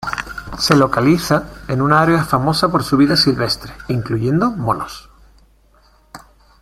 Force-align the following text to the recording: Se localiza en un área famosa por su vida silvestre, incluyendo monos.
Se 0.57 0.75
localiza 0.75 1.47
en 1.67 1.79
un 1.79 1.93
área 1.93 2.25
famosa 2.25 2.71
por 2.71 2.83
su 2.83 2.97
vida 2.97 3.15
silvestre, 3.15 3.71
incluyendo 3.89 4.49
monos. 4.49 5.07